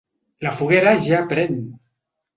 La 0.45 0.53
foguera 0.61 0.95
ja 1.09 1.21
pren! 1.35 1.61